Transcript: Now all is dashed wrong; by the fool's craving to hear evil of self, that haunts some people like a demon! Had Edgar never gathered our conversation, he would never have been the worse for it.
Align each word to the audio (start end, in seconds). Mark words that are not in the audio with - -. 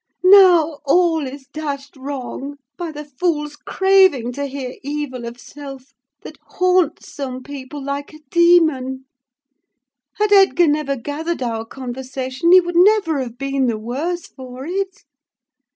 Now 0.23 0.79
all 0.83 1.27
is 1.27 1.45
dashed 1.45 1.95
wrong; 1.95 2.55
by 2.75 2.91
the 2.91 3.05
fool's 3.05 3.55
craving 3.55 4.31
to 4.31 4.45
hear 4.47 4.77
evil 4.81 5.25
of 5.27 5.39
self, 5.39 5.93
that 6.23 6.39
haunts 6.43 7.13
some 7.13 7.43
people 7.43 7.83
like 7.83 8.11
a 8.11 8.17
demon! 8.31 9.05
Had 10.15 10.33
Edgar 10.33 10.65
never 10.65 10.95
gathered 10.95 11.43
our 11.43 11.65
conversation, 11.65 12.51
he 12.51 12.59
would 12.59 12.73
never 12.75 13.19
have 13.19 13.37
been 13.37 13.67
the 13.67 13.77
worse 13.77 14.25
for 14.25 14.65
it. 14.65 15.03